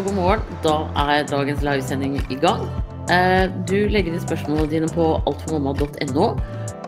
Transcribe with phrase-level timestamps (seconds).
[0.00, 0.58] og god morgen.
[0.64, 0.74] Da
[1.12, 2.64] er dagens livesending i gang.
[3.12, 6.28] Eh, du legger inn spørsmålene dine på altformamma.no,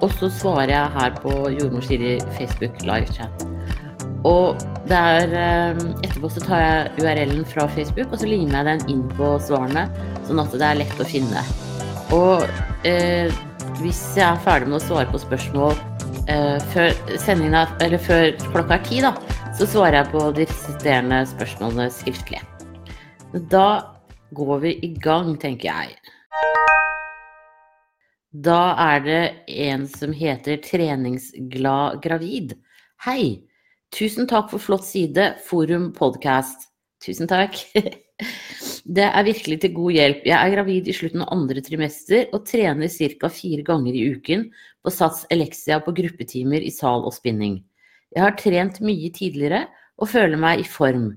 [0.03, 3.45] og så svarer jeg her på Jordmor Siri Facebook livechat.
[4.29, 8.91] Og der, eh, etterpå så tar jeg URL-en fra Facebook, og så limer jeg den
[8.95, 9.89] inn på svarene,
[10.29, 11.43] sånn at det er lett å finne.
[12.13, 12.47] Og
[12.87, 13.29] eh,
[13.83, 15.75] hvis jeg er ferdig med å svare på spørsmål
[16.29, 19.13] eh, før, er, før klokka er ti, da,
[19.59, 22.41] så svarer jeg på de resterende spørsmålene skriftlig.
[23.33, 23.97] Da
[24.31, 25.95] går vi i gang, tenker jeg.
[28.33, 32.53] Da er det en som heter Treningsglad gravid.
[33.07, 33.49] Hei!
[33.93, 36.69] Tusen takk for flott side, Forum podcast.
[37.01, 37.57] Tusen takk.
[38.83, 40.25] Det er virkelig til god hjelp.
[40.29, 43.33] Jeg er gravid i slutten av andre trimester og trener ca.
[43.33, 44.49] fire ganger i uken
[44.85, 47.63] på Sats Elexia på gruppetimer i sal og spinning.
[48.13, 49.65] Jeg har trent mye tidligere
[49.97, 51.15] og føler meg i form.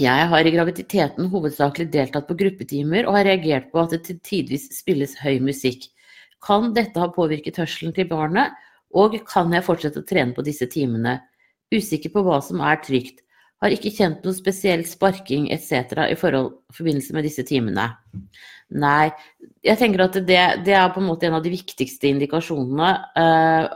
[0.00, 4.20] Jeg har i graviditeten hovedsakelig deltatt på gruppetimer og har reagert på at det til
[4.24, 5.84] tidvis spilles høy musikk.
[6.42, 8.54] Kan dette ha påvirket hørselen til barnet,
[8.96, 11.18] og kan jeg fortsette å trene på disse timene?
[11.72, 13.20] Usikker på hva som er trygt.
[13.62, 15.92] Har ikke kjent noe spesiell sparking etc.
[16.08, 17.90] i forhold, forbindelse med disse timene.
[18.72, 19.12] Nei,
[19.62, 22.90] jeg tenker at det, det, er på en måte en av de viktigste indikasjonene.
[23.12, 23.68] Uh,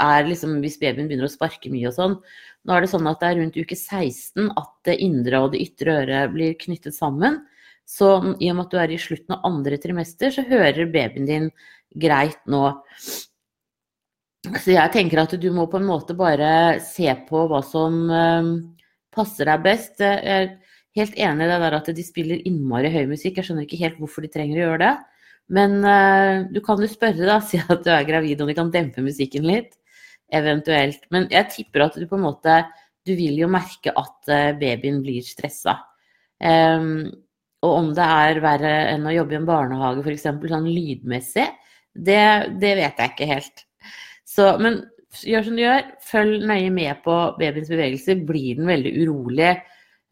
[0.00, 2.16] er liksom hvis babyen begynner å sparke mye og sånn.
[2.64, 5.60] Nå er det sånn at det er rundt uke 16 at det indre og det
[5.66, 7.42] ytre øret blir knyttet sammen.
[7.84, 8.08] Så
[8.40, 11.50] i og med at du er i slutten av andre trimester, så hører babyen din
[12.00, 12.62] greit nå.
[14.48, 18.50] Så jeg tenker at du må på en måte bare se på hva som um,
[19.12, 20.00] passer deg best.
[20.00, 20.50] Jeg er
[20.96, 23.36] helt enig i det der at de spiller innmari høy musikk.
[23.36, 24.94] Jeg skjønner ikke helt hvorfor de trenger å gjøre det.
[25.52, 28.72] Men uh, du kan jo spørre, da, si at du er gravid om de kan
[28.72, 29.76] dempe musikken litt
[30.32, 31.04] eventuelt.
[31.14, 32.62] Men jeg tipper at du på en måte
[33.04, 35.74] Du vil jo merke at eh, babyen blir stressa.
[36.40, 37.10] Um,
[37.64, 40.24] og om det er verre enn å jobbe i en barnehage f.eks.
[40.24, 41.44] sånn lydmessig,
[41.92, 42.24] det,
[42.60, 43.64] det, vet jeg ikke helt.
[44.24, 44.80] Så, men
[45.20, 48.24] gjør som du gjør, følg nøye med på babyens bevegelser.
[48.24, 49.52] Blir den veldig urolig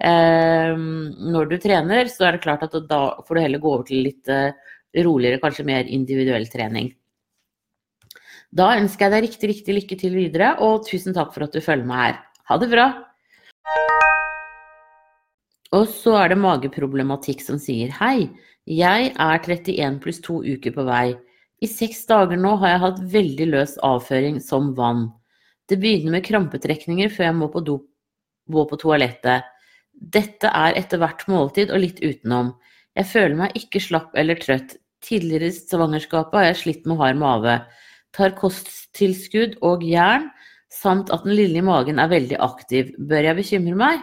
[0.04, 0.86] um,
[1.32, 4.04] når du trener, så er det klart at da får du heller gå over til
[4.06, 4.52] litt uh,
[5.00, 6.92] roligere, kanskje mer individuell trening.
[8.52, 11.62] Da ønsker jeg deg riktig, riktig lykke til videre, og tusen takk for at du
[11.64, 12.16] følger meg her.
[12.50, 12.86] Ha det bra!
[15.72, 18.28] Og så er det mageproblematikk som sier hei,
[18.68, 21.14] jeg er 31 pluss to uker på vei.
[21.64, 25.06] I seks dager nå har jeg hatt veldig løs avføring som vann.
[25.64, 27.78] Det begynner med krampetrekninger før jeg må på, do,
[28.52, 29.48] må på toalettet.
[29.92, 32.52] Dette er etter hvert måltid og litt utenom.
[32.98, 34.76] Jeg føler meg ikke slapp eller trøtt.
[35.02, 37.56] Tidligere i svangerskapet har jeg slitt med hard mage
[38.16, 40.30] tar kosttilskudd og jern,
[40.72, 42.92] samt at den lille i magen er veldig aktiv.
[42.98, 44.02] Bør jeg bekymre meg?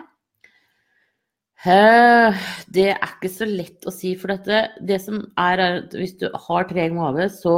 [1.59, 4.79] Det er ikke så lett å si, for dette.
[4.79, 7.55] Det som er, er at hvis du har treg mage, så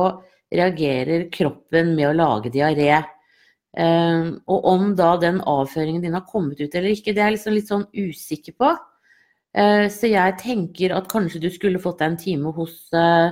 [0.51, 3.01] reagerer kroppen med å lage diaré.
[3.77, 7.37] Ehm, og om da den avføringen din har kommet ut eller ikke, det er jeg
[7.37, 8.71] liksom litt sånn usikker på.
[9.55, 13.31] Eh, så jeg tenker at kanskje du skulle fått deg en time hos eh,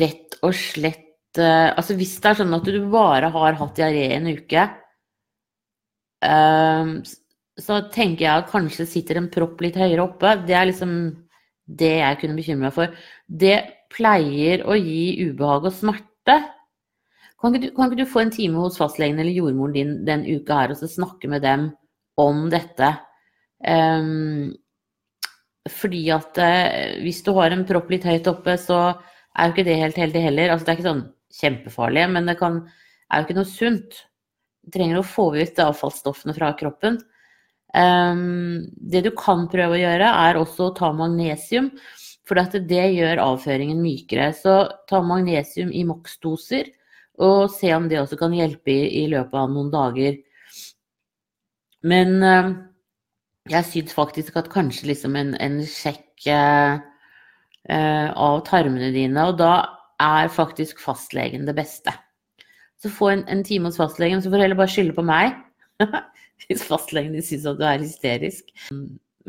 [0.00, 4.06] rett og slett uh, Altså hvis det er sånn at du bare har hatt diaré
[4.16, 4.64] en uke,
[6.26, 6.94] uh,
[7.60, 10.34] så tenker jeg at kanskje sitter en propp litt høyere oppe.
[10.46, 10.94] Det er liksom
[11.68, 12.96] det jeg kunne bekymre meg for.
[13.28, 13.58] Det
[13.92, 16.38] pleier å gi ubehag og smerte.
[17.42, 20.24] Kan ikke, du, kan ikke du få en time hos fastlegen eller jordmoren din den
[20.30, 21.68] uka her og så snakke med dem
[22.20, 22.94] om dette?
[23.62, 24.52] Um,
[25.70, 26.38] fordi at
[27.04, 28.80] hvis du har en propp litt høyt oppe, så
[29.32, 30.52] er jo ikke det helt heldig heller.
[30.52, 31.06] Altså, det er ikke sånn
[31.38, 32.60] kjempefarlig, men det kan,
[33.08, 34.02] er jo ikke noe sunt.
[34.62, 37.00] Du trenger å få ut avfallsstoffene fra kroppen.
[37.72, 41.72] Um, det du kan prøve å gjøre, er også å ta magnesium,
[42.28, 44.30] for det gjør avføringen mykere.
[44.36, 44.58] Så
[44.90, 46.68] ta magnesium i maksdoser,
[47.22, 50.20] og se om det også kan hjelpe i, i løpet av noen dager.
[51.82, 52.52] Men uh,
[53.50, 56.78] jeg syns faktisk at kanskje liksom en, en sjekk uh,
[57.70, 59.52] av tarmene dine, og da
[60.02, 61.92] er faktisk fastlegen det beste.
[62.82, 65.36] Så få en, en time hos fastlegen, så får du heller bare skylde på meg.
[66.48, 68.50] Hvis fastlegen din syns at du er hysterisk.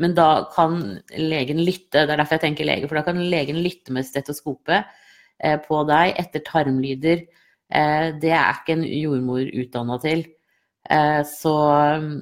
[0.02, 0.80] Men da kan
[1.14, 4.88] legen lytte, det er derfor jeg tenker lege, for da kan legen lytte med stetoskopet
[5.38, 7.22] eh, på deg etter tarmlyder.
[7.70, 10.24] Eh, det er ikke en jordmor utdanna til.
[10.90, 11.54] Eh, så
[12.02, 12.16] mm,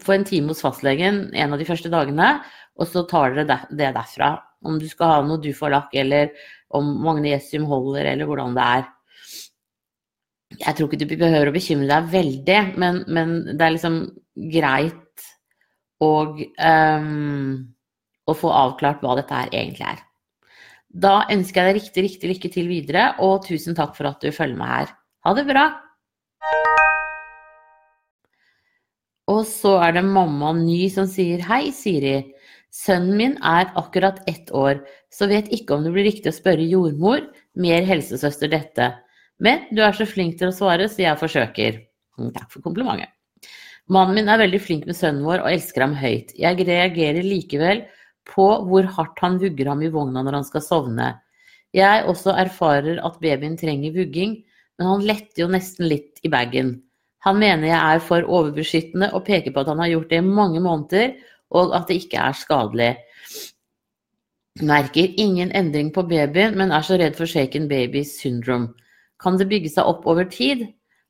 [0.00, 2.38] få en time hos fastlegen en av de første dagene,
[2.80, 6.32] og så tar dere det derfra om du skal ha noe Dufalak, eller
[6.76, 8.88] om magnesium holder, eller hvordan det er.
[10.60, 14.00] Jeg tror ikke du behøver å bekymre deg veldig, men, men det er liksom
[14.50, 15.26] greit
[16.02, 17.58] og, um,
[18.26, 20.00] å få avklart hva dette her egentlig er.
[20.90, 24.32] Da ønsker jeg deg riktig, riktig lykke til videre, og tusen takk for at du
[24.34, 24.92] følger med her.
[25.26, 25.68] Ha det bra!
[29.30, 32.16] Og så er det mamma Ny som sier hei, Siri.
[32.70, 34.80] Sønnen min er akkurat ett år,
[35.10, 37.24] så vet ikke om det blir riktig å spørre jordmor,
[37.58, 38.92] mer helsesøster dette.
[39.42, 41.80] Men du er så flink til å svare, så jeg forsøker.
[42.20, 43.10] Mm, takk for komplimentet.
[43.90, 46.30] Mannen min er veldig flink med sønnen vår og elsker ham høyt.
[46.38, 47.82] Jeg reagerer likevel
[48.28, 51.08] på hvor hardt han vugger ham i vogna når han skal sovne.
[51.74, 54.36] Jeg også erfarer at babyen trenger vugging,
[54.78, 56.76] men han letter jo nesten litt i bagen.
[57.26, 60.28] Han mener jeg er for overbeskyttende og peker på at han har gjort det i
[60.28, 61.18] mange måneder,
[61.50, 62.90] og at det ikke er skadelig.
[64.60, 68.74] Merker ingen endring på babyen, men er så redd for shaken baby syndrome.
[69.22, 70.66] Kan det bygge seg opp over tid?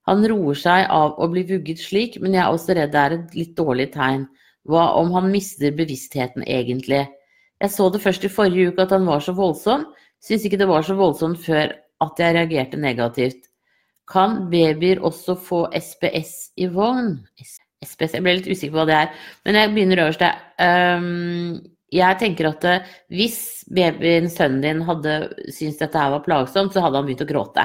[0.08, 3.16] Han roer seg av å bli vugget slik, men jeg er også redd det er
[3.16, 4.26] et litt dårlig tegn.
[4.68, 7.06] Hva om han mister bevisstheten egentlig?
[7.60, 9.86] Jeg så det først i forrige uke at han var så voldsom,
[10.24, 13.48] syns ikke det var så voldsomt før at jeg reagerte negativt.
[14.10, 17.20] Kan babyer også få SPS i vogn?
[17.80, 19.12] SPS, Jeg ble litt usikker på hva det er,
[19.48, 20.24] men jeg begynner øverst.
[20.60, 21.60] Um,
[21.90, 23.38] jeg tenker at uh, hvis
[23.72, 25.14] babyen, sønnen din, hadde
[25.48, 27.64] syntes dette her var plagsomt, så hadde han begynt å gråte.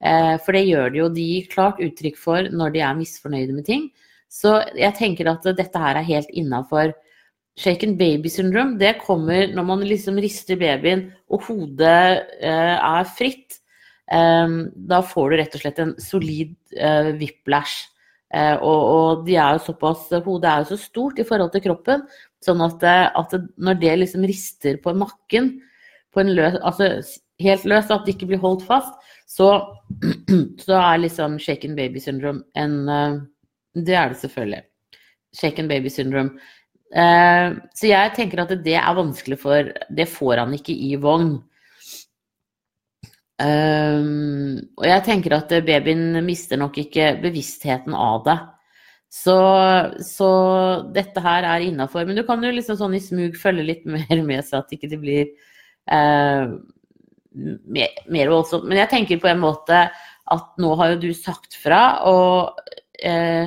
[0.00, 1.10] Uh, for det gjør de jo.
[1.12, 3.86] De klart uttrykk for når de er misfornøyde med ting.
[4.32, 6.96] Så jeg tenker at dette her er helt innafor.
[7.60, 13.60] Shaken baby syndrome det kommer når man liksom rister babyen og hodet er fritt.
[14.10, 17.93] Ehm, da får du rett og slett en solid uh, whiplash.
[18.34, 21.62] Uh, og, og, de er jo såpass, hodet er jo så stort i forhold til
[21.68, 22.00] kroppen,
[22.42, 25.52] sånn at, eh, at når det liksom rister på nakken
[26.14, 26.88] på løs, altså
[27.44, 28.90] helt løst, at det ikke blir holdt fast,
[29.30, 29.48] så,
[30.64, 33.22] så er liksom shaken baby syndrome en uh,
[33.74, 34.62] Det er det selvfølgelig.
[35.34, 36.38] Shaken baby syndrome.
[36.94, 41.40] så jeg tenker at det er vanskelig for Det får han ikke i vogn.
[43.42, 48.36] Um, og jeg tenker at babyen mister nok ikke bevisstheten av det.
[49.14, 49.34] Så,
[50.02, 50.28] så
[50.94, 52.06] dette her er innafor.
[52.06, 54.90] Men du kan jo liksom sånn i smug følge litt mer med, så at ikke
[54.90, 55.28] det blir
[55.90, 56.54] uh,
[57.34, 58.66] mer, mer, voldsomt.
[58.70, 59.86] Men jeg tenker på en måte
[60.34, 62.58] at nå har jo du sagt fra, og
[63.04, 63.46] uh,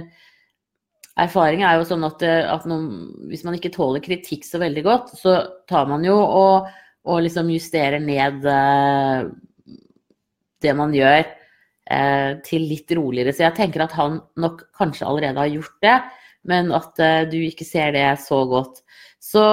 [1.18, 5.16] erfaring er jo sånn at, at noen, hvis man ikke tåler kritikk så veldig godt,
[5.18, 6.68] så tar man jo og,
[7.08, 9.26] og liksom justerer ned uh,
[10.64, 11.26] det man gjør,
[11.92, 13.34] eh, til litt roligere.
[13.34, 15.98] Så jeg tenker at han nok kanskje allerede har gjort det,
[16.48, 18.82] men at eh, du ikke ser det så godt.
[19.24, 19.44] Så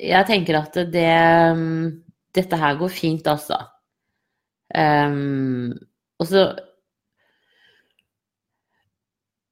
[0.00, 1.12] jeg tenker at det
[1.56, 3.58] mm, Dette her går fint, altså.
[4.72, 5.74] Um,
[6.16, 6.46] og så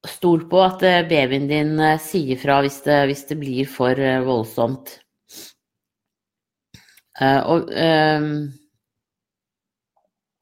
[0.09, 4.95] Stol på at eh, babyen din sier fra hvis det, hvis det blir for voldsomt.
[7.21, 8.31] Uh, og um,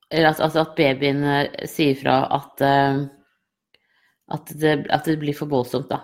[0.10, 3.02] eller at, altså at babyen eh, sier fra at, uh,
[4.34, 6.02] at, det, at, det, blir for voldsomt, da.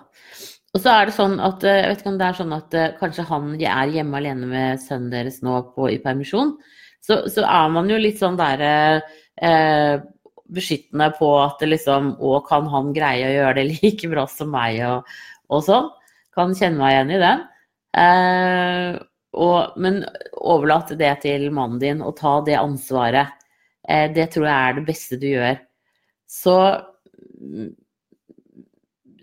[0.76, 2.76] Og så er det sånn at uh, Jeg vet ikke om det er sånn at
[3.00, 6.54] kanskje han er hjemme alene med sønnen deres nå på, i permisjon.
[7.06, 8.62] Så, så, er man jo litt sånn der
[10.56, 14.50] beskyttende på at det liksom Å, kan han greie å gjøre det like bra som
[14.54, 15.18] meg, og,
[15.54, 15.90] og sånn.
[16.36, 17.44] Kan kjenne meg igjen i den.
[19.36, 20.02] Og, men
[20.36, 23.45] overlate det til mannen din, og ta det ansvaret.
[23.88, 25.58] Eh, det tror jeg er det beste du gjør.
[26.30, 26.58] Så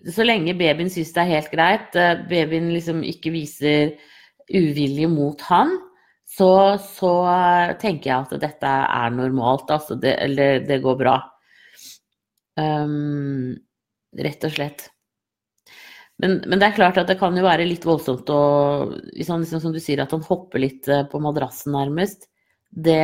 [0.02, 3.95] så lenge babyen syns det er helt greit, eh, babyen liksom ikke viser
[4.52, 5.76] uvilje mot han,
[6.26, 7.12] så, så
[7.81, 9.71] tenker jeg at dette er normalt.
[9.71, 11.19] Altså det, eller det går bra.
[12.57, 13.52] Um,
[14.16, 14.87] rett og slett.
[16.23, 18.42] Men, men, det er klart at det kan jo være litt voldsomt å
[19.16, 22.28] Hvis han liksom, som du sier, at han hopper litt eh, på madrassen nærmest.
[22.71, 23.00] Det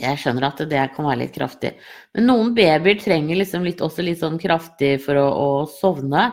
[0.00, 1.74] jeg skjønner at det kan være litt kraftig.
[2.16, 6.32] Men noen babyer trenger liksom litt, også litt sånn kraftig for å, å sovne.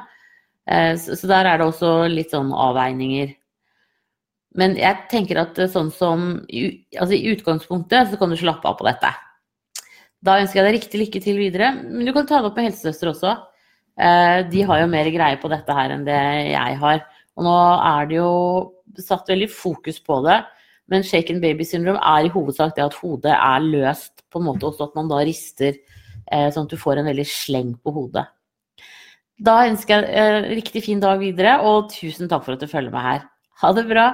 [0.65, 3.35] Eh, så, der er det også litt sånn avveininger.
[4.57, 8.87] Men jeg tenker at sånn som altså I utgangspunktet så kan du slappe av på
[8.89, 9.13] dette.
[10.21, 11.71] Da ønsker jeg deg riktig lykke til videre.
[11.85, 13.37] Men du kan ta det opp med helsesøster også.
[14.01, 17.05] Eh, de har jo mer greie på dette her enn det jeg har.
[17.37, 17.55] Og nå
[17.87, 18.31] er det jo
[19.01, 20.41] satt veldig fokus på det.
[20.89, 24.67] Men shaken baby syndrome er i hovedsak det at hodet er løst, på en måte
[24.67, 25.77] også at man da rister,
[26.31, 28.25] eh, sånn at du får en veldig sleng på hodet.
[29.41, 32.93] Da ønsker jeg en riktig fin dag videre, og tusen takk for at du følger
[32.93, 33.23] med her.
[33.63, 34.07] Ha det bra!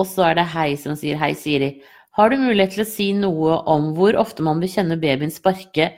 [0.00, 1.74] Og så er det Hei som sier Hei, Siri.
[2.16, 5.92] Har du mulighet til å si noe om hvor ofte man bør kjenne babyen sparke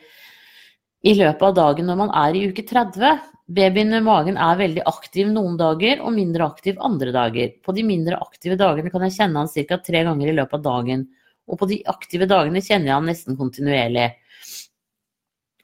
[1.03, 3.15] i løpet av dagen når man er i uke 30.
[3.51, 7.51] Babyen i magen er veldig aktiv noen dager og mindre aktiv andre dager.
[7.65, 9.79] På de mindre aktive dagene kan jeg kjenne han ca.
[9.83, 11.07] tre ganger i løpet av dagen.
[11.51, 14.13] Og på de aktive dagene kjenner jeg han nesten kontinuerlig.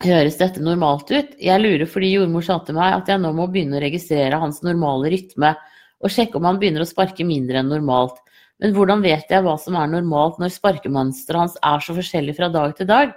[0.02, 1.30] Høres dette normalt ut?
[1.42, 4.61] Jeg lurer fordi jordmor sa til meg at jeg nå må begynne å registrere hans
[4.66, 5.54] normale rytme,
[5.99, 8.18] og sjekke om han begynner å sparke mindre enn normalt.
[8.62, 12.50] Men hvordan vet jeg hva som er normalt når sparkemønsteret hans er så forskjellig fra
[12.54, 13.14] dag til dag?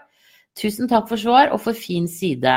[0.57, 2.55] Tusen takk for svar og for fin side.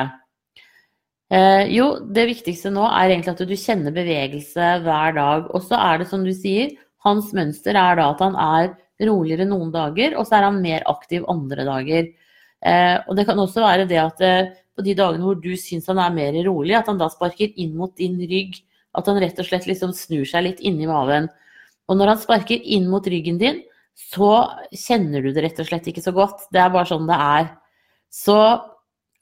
[1.35, 5.49] Eh, jo, det viktigste nå er egentlig at du kjenner bevegelse hver dag.
[5.57, 6.75] Og så er det som du sier,
[7.05, 8.75] hans mønster er da at han er
[9.09, 12.13] roligere noen dager, og så er han mer aktiv andre dager.
[12.65, 15.89] Eh, og det kan også være det at eh, på de dagene hvor du syns
[15.91, 18.61] han er mer rolig, at han da sparker inn mot din rygg.
[18.95, 21.27] At han rett og slett liksom snur seg litt inni maven.
[21.91, 23.59] Og når han sparker inn mot ryggen din,
[23.99, 24.31] så
[24.71, 26.47] kjenner du det rett og slett ikke så godt.
[26.55, 27.51] Det er bare sånn det er.
[28.15, 28.39] Så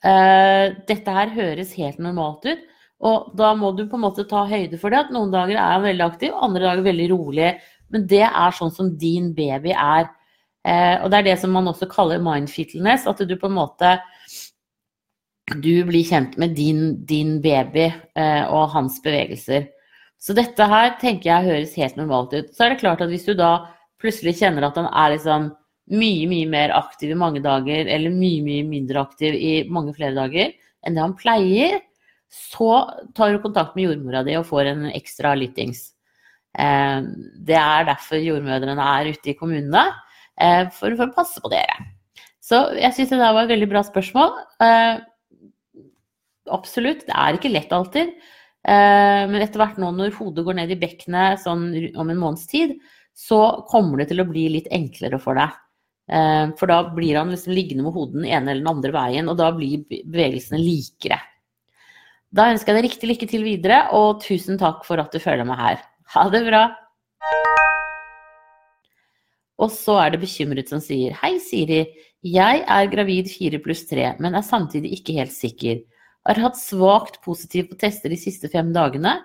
[0.03, 2.63] dette her høres helt normalt ut.
[3.03, 5.05] Og da må du på en måte ta høyde for det.
[5.05, 7.53] At noen dager er han veldig aktiv, andre dager veldig rolig.
[7.91, 10.09] Men det er sånn som din baby er.
[10.63, 13.97] Eh, og det er det som man også kaller mindfitness, at du på en måte
[15.59, 19.67] du blir kjent med din, din baby eh, og hans bevegelser.
[20.23, 22.53] Så dette her tenker jeg høres helt normalt ut.
[22.55, 23.67] Så er det klart at hvis du da
[23.99, 25.49] plutselig kjenner at han er liksom
[25.91, 30.15] mye, mye mer aktiv i mange dager, eller mye, mye mindre aktiv i mange flere
[30.15, 31.81] dager enn det han pleier,
[32.33, 32.69] så
[33.15, 35.91] tar du kontakt med jordmora di og får en ekstra lyttings.
[36.57, 36.99] Eh,
[37.45, 39.85] det er derfor jordmødrene er ute i kommunene.
[40.41, 41.77] Eh, for, å passe på dere.
[42.43, 44.33] Så jeg syns det der var et veldig bra spørsmål.
[44.65, 44.95] Eh,
[46.51, 47.05] absolutt.
[47.07, 48.15] Det er ikke lett alltid.
[48.63, 51.65] Men etter hvert nå når hodet går ned i bekkenet sånn
[51.99, 52.77] om en måneds tid,
[53.11, 55.51] så kommer det til å bli litt enklere for deg.
[56.07, 59.37] For da blir han liksom liggende med hodet den ene eller den andre veien, og
[59.39, 61.21] da blir bevegelsene likere.
[62.33, 65.47] Da ønsker jeg deg riktig lykke til videre, og tusen takk for at du føler
[65.47, 65.83] meg her.
[66.15, 66.63] Ha det bra!
[69.61, 71.83] Og så er det bekymret som sier Hei, Siri.
[72.25, 75.83] Jeg er gravid 4 pluss 3, men er samtidig ikke helt sikker.
[76.25, 79.17] Har hatt svakt positiv på tester de siste fem dagene,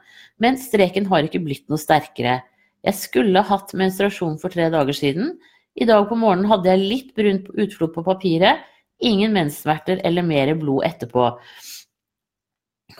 [0.42, 2.40] men streken har ikke blitt noe sterkere.
[2.86, 5.36] Jeg skulle hatt menstruasjon for tre dager siden.
[5.78, 8.64] I dag på morgenen hadde jeg litt brunt utflod på papiret.
[8.98, 11.28] Ingen menssmerter eller mer blod etterpå.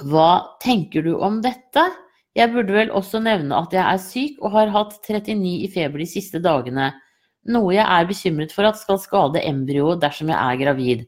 [0.06, 0.30] Hva
[0.62, 1.88] tenker du om dette?
[2.38, 6.04] Jeg burde vel også nevne at jeg er syk og har hatt 39 i feber
[6.04, 6.92] de siste dagene
[7.52, 11.06] noe jeg er bekymret for at skal skade embryoet dersom jeg er gravid.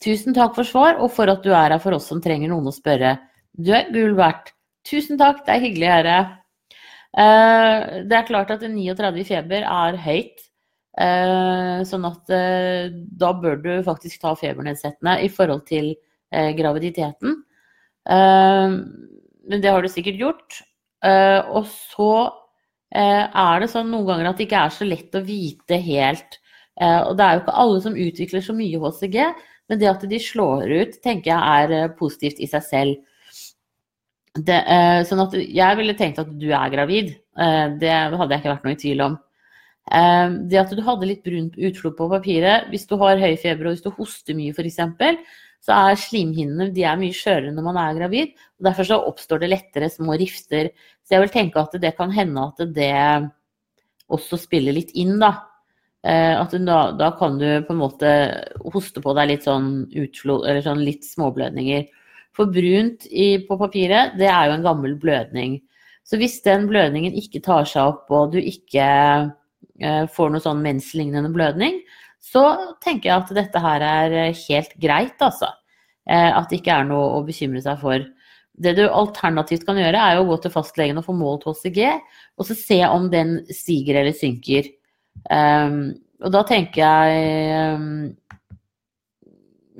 [0.00, 2.70] Tusen takk for svar, og for at du er her for oss som trenger noen
[2.70, 3.16] å spørre.
[3.52, 4.54] Du er gull verdt.
[4.88, 6.18] Tusen takk, det er hyggelig å høre.
[7.20, 10.46] Eh, det er klart at 39 i feber er høyt,
[11.88, 15.94] sånn at eh, da bør du faktisk ta febernedsettende i forhold til
[16.30, 17.32] graviditeten.
[18.06, 20.58] Men det har du sikkert gjort.
[21.02, 22.10] Og så
[22.90, 26.40] Eh, er det sånn noen ganger at det ikke er så lett å vite helt.
[26.80, 29.18] Eh, og det er jo ikke alle som utvikler så mye HCG,
[29.70, 33.06] men det at de slår ut, tenker jeg er eh, positivt i seg selv.
[34.30, 34.56] Det,
[35.10, 37.08] sånn at jeg ville tenkt at du er gravid.
[37.82, 39.16] Det hadde jeg ikke vært noe i tvil om.
[39.90, 43.74] Det at du hadde litt brunt utflod på papiret, hvis du har høy feber og
[43.74, 44.78] hvis du hoster mye f.eks.,
[45.60, 48.32] så er slimhinnene de er mye skjørere når man er gravid.
[48.58, 50.70] og Derfor så oppstår det lettere små rifter.
[51.04, 52.94] Så jeg vil tenke at det kan hende at det
[54.10, 55.34] også spiller litt inn, da.
[56.00, 58.12] Eh, at da, da, kan du på en måte
[58.72, 61.90] hoste på deg litt sånn utflod, eller sånn litt småblødninger.
[62.36, 65.58] For brunt i, på papiret, det er jo en gammel blødning.
[66.06, 68.86] Så hvis den blødningen ikke tar seg opp, og du ikke
[70.12, 71.78] får noe sånn menslignende blødning,
[72.20, 72.44] så
[72.84, 75.48] tenker jeg at dette her er eh, helt greit, altså.
[76.08, 78.04] Eh, at det ikke er noe å bekymre seg for.
[78.60, 81.80] Det du alternativt kan gjøre, er å gå til fastlegen og få målt HCG,
[82.36, 84.68] og så se om den stiger eller synker.
[85.32, 88.12] Um, og da tenker jeg um,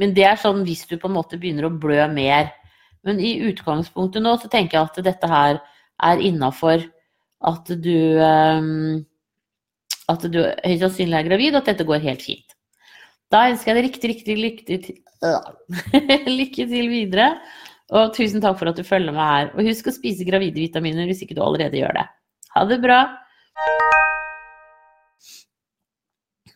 [0.01, 2.51] Men det er sånn hvis du på en måte begynner å blø mer.
[3.07, 5.61] Men i utgangspunktet nå så tenker jeg at dette her
[6.09, 6.87] er innafor
[7.49, 9.05] at du um,
[10.11, 12.57] at du høyst sannsynlig er gravid, og at dette går helt fint.
[13.31, 15.01] Da ønsker jeg deg riktig, riktig lykke til,
[16.41, 17.33] lykke til videre.
[17.95, 19.53] Og tusen takk for at du følger meg her.
[19.55, 22.07] Og husk å spise gravide vitaminer hvis ikke du allerede gjør det.
[22.55, 23.01] Ha det bra.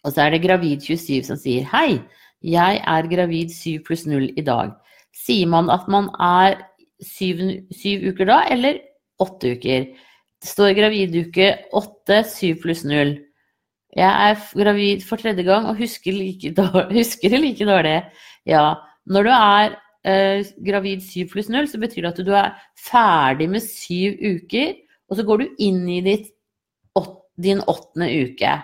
[0.04, 2.02] Og så er det Gravid27 som sier Hei,
[2.44, 4.74] jeg er gravid 7 pluss 0 i dag.
[5.16, 6.58] Sier man at man er
[7.02, 7.40] syv,
[7.72, 8.82] syv uker da, eller
[9.22, 9.86] åtte uker?
[10.42, 13.14] Det står graviduke 8, 7 pluss 0.
[13.94, 17.98] Jeg er gravid for tredje gang og husker, like dårlig, husker like dårlig.
[18.48, 18.66] Ja,
[19.06, 23.48] når du er eh, gravid 7 pluss 0, så betyr det at du er ferdig
[23.52, 24.74] med syv uker,
[25.08, 26.32] og så går du inn i ditt,
[26.98, 28.54] åt, din åttende uke.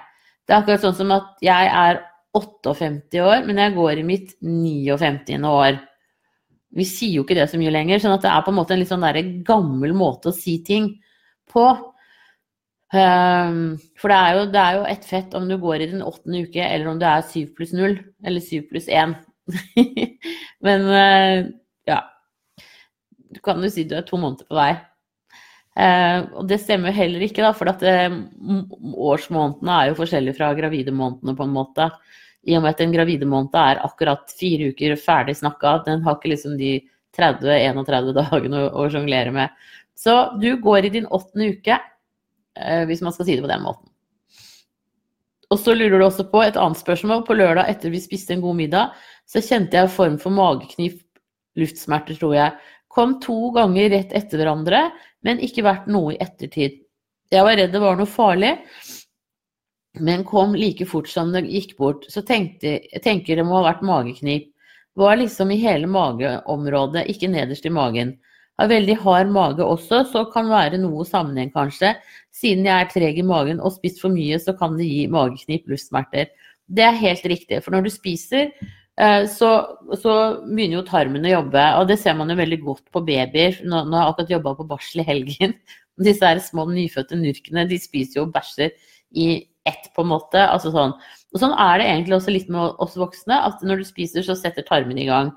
[0.47, 2.03] Det er akkurat sånn som at jeg er
[2.35, 5.39] 58 år, men jeg går i mitt 59.
[5.47, 5.79] år.
[6.79, 8.75] Vi sier jo ikke det så mye lenger, sånn at det er på en måte
[8.75, 9.07] en litt sånn
[9.47, 10.93] gammel måte å si ting
[11.51, 11.67] på.
[12.91, 16.03] Um, for det er, jo, det er jo ett fett om du går i din
[16.03, 19.15] åttende uke, eller om du er syv pluss null, eller syv pluss én.
[20.67, 21.51] Men uh,
[21.87, 22.01] ja.
[23.31, 24.73] Du kan jo si du er to måneder på vei.
[25.79, 28.17] Uh, og det stemmer heller ikke, da, for at uh,
[28.91, 31.87] årsmånedene er jo forskjellige fra gravide månedene, på en måte.
[32.43, 35.77] I og med at en gravide måned er akkurat fire uker ferdig snakka.
[35.87, 36.81] Den har ikke liksom de
[37.17, 39.55] 30-31 dagene å, å sjonglere med.
[39.99, 41.79] Så du går i din åttende uke,
[42.89, 43.87] hvis man skal si det på den måten.
[45.51, 47.25] Og så lurer du også på et annet spørsmål.
[47.27, 48.93] På lørdag etter vi spiste en god middag,
[49.27, 51.01] så kjente jeg en form for mageknip,
[51.59, 52.55] luftsmerter, tror jeg.
[52.91, 54.85] Kom to ganger rett etter hverandre,
[55.27, 56.79] men ikke vært noe i ettertid.
[57.31, 58.55] Jeg var redd det var noe farlig,
[59.99, 62.07] men kom like fort som det gikk bort.
[62.11, 64.49] Så tenkte, jeg tenker det må ha vært mageknip.
[64.99, 68.17] Var liksom i hele mageområdet, ikke nederst i magen.
[68.61, 71.95] Har veldig hard mage også, så kan være noe sammenheng kanskje.
[72.37, 75.65] Siden jeg er treg i magen og spist for mye, så kan det gi mageknip,
[75.71, 76.29] luftsmerter.
[76.69, 78.51] Det er helt riktig, for når du spiser,
[79.01, 79.51] eh, så,
[79.97, 81.65] så, begynner jo tarmen å jobbe.
[81.81, 83.63] Og det ser man jo veldig godt på babyer.
[83.65, 85.57] Nå, nå har jeg akkurat jobba på barsel i helgen.
[86.11, 88.77] Disse her små nyfødte nurkene, de spiser jo og bæsjer
[89.17, 89.31] i
[89.69, 90.45] ett, på en måte.
[90.45, 90.93] Altså sånn.
[91.33, 94.37] Og sånn er det egentlig også litt med oss voksne, at når du spiser, så
[94.37, 95.33] setter tarmen i gang.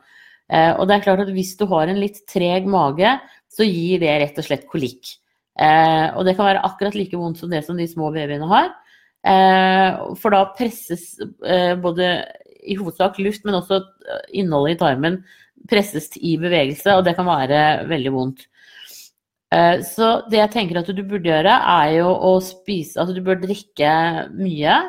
[0.52, 3.16] Eh, og det er klart at hvis du har en litt treg mage,
[3.54, 5.16] så gir det rett og slett kolikk.
[5.62, 8.72] Eh, og det kan være akkurat like vondt som det som de små babyene har.
[9.24, 11.14] Eh, for da presses
[11.84, 12.16] både
[12.64, 13.82] i hovedsak luft, men også
[14.36, 15.22] innholdet i tarmen
[15.70, 18.50] presses i bevegelse, og det kan være veldig vondt.
[19.86, 23.38] Så det jeg tenker at du burde gjøre, er jo å spise Altså du bør
[23.38, 23.92] drikke
[24.34, 24.80] mye.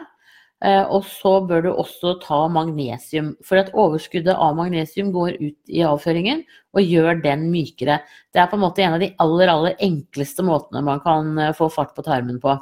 [0.64, 5.58] Eh, og så bør du også ta magnesium, for at overskuddet av magnesium går ut
[5.68, 6.40] i avføringen
[6.72, 7.98] og gjør den mykere.
[8.32, 11.56] Det er på en måte en av de aller, aller enkleste måtene man kan eh,
[11.56, 12.56] få fart på tarmen på.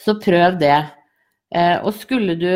[0.00, 0.80] Så prøv det.
[1.54, 2.50] Eh, og skulle du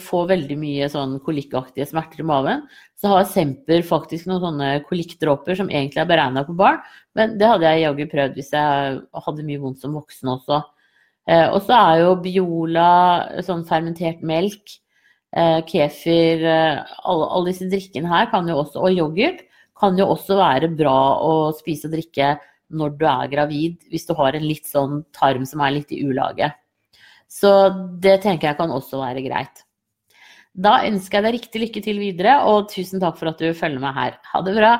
[0.00, 2.64] få veldig mye sånn kolikkaktige smerter i maven,
[2.96, 6.80] så har Semper faktisk noen sånne kolikkdråper som egentlig er beregna på barn,
[7.16, 10.60] men det hadde jeg jaggu prøvd hvis jeg hadde mye vondt som voksen også.
[11.28, 12.92] Eh, og så er jo Biola,
[13.44, 14.76] sånn fermentert melk,
[15.36, 19.44] eh, kefir eh, alle, alle, disse drikkene her kan jo også, og yoghurt
[19.80, 22.34] kan jo også være bra å spise og drikke
[22.70, 26.02] når du er gravid, hvis du har en litt sånn tarm som er litt i
[26.06, 26.50] ulage.
[27.30, 27.50] Så
[28.02, 29.64] det tenker jeg kan også være greit.
[30.50, 33.82] Da ønsker jeg deg riktig lykke til videre, og tusen takk for at du følger
[33.82, 34.16] meg her.
[34.32, 34.72] Ha det bra.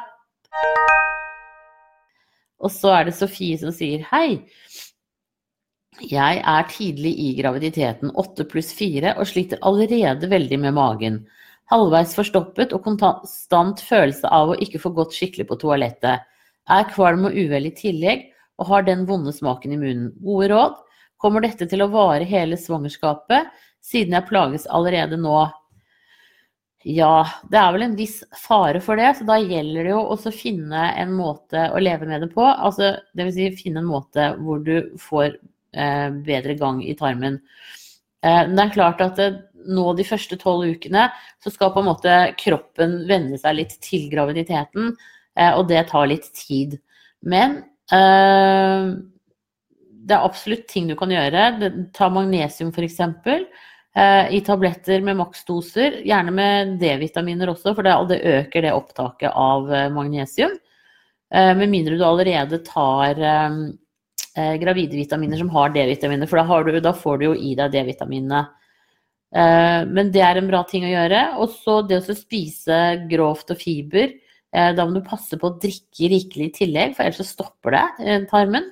[2.60, 4.42] Og så er det Sofie som sier hei.
[5.98, 11.16] Jeg er tidlig i graviditeten, 8 pluss 4, og sliter allerede veldig med magen.
[11.70, 16.22] Halvveis forstoppet og konstant følelse av å ikke få gått skikkelig på toalettet.
[16.70, 18.28] Er kvalm og uvel i tillegg,
[18.60, 20.12] og har den vonde smaken i munnen.
[20.22, 20.78] Gode råd?
[21.20, 23.50] Kommer dette til å vare hele svangerskapet,
[23.84, 25.42] siden jeg plages allerede nå?
[26.86, 30.30] Ja, det er vel en viss fare for det, så da gjelder det jo også
[30.30, 32.46] å finne en måte å leve med det på.
[32.46, 35.36] Altså, vil si finne en måte hvor du får
[35.72, 37.38] bedre gang i tarmen.
[38.20, 39.38] Eh, det er klart at eh,
[39.70, 41.06] nå de første tolv ukene
[41.40, 44.94] så skal på en måte kroppen venne seg litt til graviditeten,
[45.40, 46.74] og det tar litt tid.
[47.22, 47.60] Men
[50.00, 51.70] det er absolutt ting du kan gjøre.
[51.96, 52.98] Ta magnesium f.eks.
[54.34, 60.56] I tabletter med maksdoser, gjerne med D-vitaminer også, for det, øker det opptaket av magnesium.
[61.30, 63.22] Med mindre du allerede tar
[64.36, 67.72] eh, gravide vitaminer som har D-vitaminer, for da, du, da, får du jo i deg
[67.74, 68.46] D-vitaminene.
[69.30, 71.22] Eh, men det er en bra ting å gjøre.
[71.42, 74.16] Og så det å spise grovt og fiber.
[74.50, 77.76] Eh, da må du passe på å drikke rikelig i tillegg, for ellers så stopper
[77.76, 78.70] det eh, tarmen.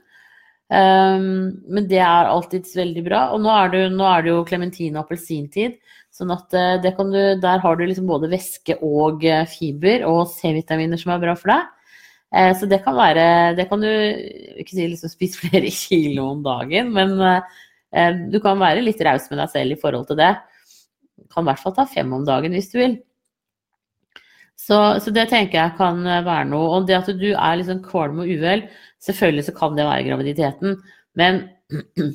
[0.68, 3.22] Um, men det er alltids veldig bra.
[3.32, 5.78] Og nå er det, nå er det jo klementin- og appelsintid.
[6.12, 11.14] Sånn at uh, du, der har du liksom både væske og fiber og C-vitaminer som
[11.14, 11.77] er bra for deg.
[12.34, 16.44] Eh, så det kan være Det kan du ikke si liksom spise flere kilo om
[16.44, 20.34] dagen, men eh, du kan være litt raus med deg selv i forhold til det.
[21.18, 22.98] Du kan i hvert fall ta fem om dagen hvis du vil.
[24.58, 26.72] Så, så, det tenker jeg kan være noe.
[26.76, 28.66] Og det at du er liksom kvalm og uvel,
[29.00, 30.74] selvfølgelig så kan det være graviditeten.
[31.16, 31.46] Men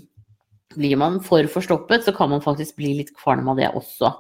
[0.78, 4.12] blir man for forstoppet, så kan man faktisk bli litt kvalm av det også.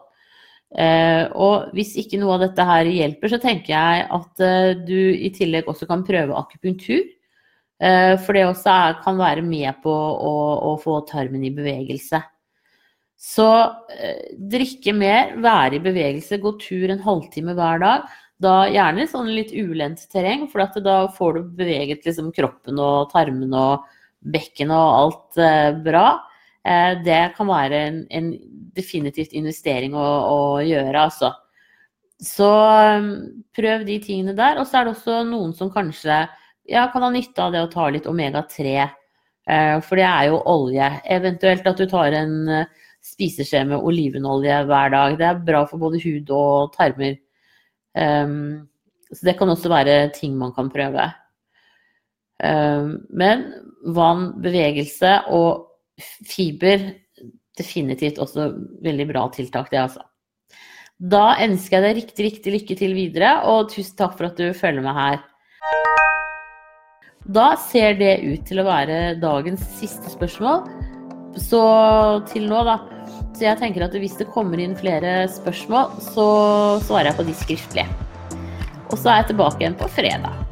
[0.73, 4.97] Eh, og hvis ikke noe av dette her hjelper, så tenker jeg at eh, du
[5.13, 7.03] i tillegg også kan prøve akupunktur.
[7.83, 10.33] Eh, for det også er, kan være med på å,
[10.71, 12.23] å, få tarmen i bevegelse.
[13.23, 13.47] Så
[14.51, 18.09] drikke mer, være i bevegelse, gå tur en halvtime hver dag.
[18.43, 23.53] Da gjerne sånn litt ulendt terreng, for da får du beveget liksom kroppen og tarmen
[23.55, 23.85] og
[24.33, 25.39] bekkenet og alt
[25.85, 26.07] bra.
[26.63, 28.27] Det kan være en, en
[28.77, 31.33] definitivt investering å, å gjøre, altså.
[32.23, 33.09] Så um,
[33.55, 34.59] prøv de tingene der.
[34.61, 36.23] Og så er det også noen som kanskje
[36.69, 38.75] ja, kan ha nytte av det å ta litt omega-3.
[39.43, 40.89] Eh, for det er jo olje.
[41.11, 45.17] Eventuelt at du tar en uh, spiseskje med olivenolje hver dag.
[45.19, 47.19] Det er bra for både hud og tarmer.
[47.93, 48.69] Um,
[49.11, 51.09] så det kan også være ting man kan prøve.
[52.43, 53.45] Um, men
[53.93, 55.67] vann, bevegelse og
[55.99, 56.89] fiber
[57.57, 58.49] definitivt også
[58.83, 60.03] veldig bra tiltak, det altså.
[61.03, 64.53] Da ønsker jeg deg riktig, riktig lykke til videre, og tusen takk for at du
[64.57, 65.21] følger med her.
[67.33, 70.65] Da ser det ut til å være dagens siste spørsmål.
[71.39, 71.61] Så
[72.29, 72.77] til nå, da.
[73.33, 76.27] Så jeg tenker at hvis det kommer inn flere spørsmål, så
[76.85, 77.87] svarer jeg på de skriftlige.
[78.91, 80.43] Og så er jeg tilbake igjen på fredag.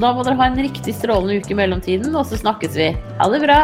[0.00, 2.90] Da må dere ha en riktig strålende uke i mellomtiden, og så snakkes vi.
[3.20, 3.60] Ha det bra!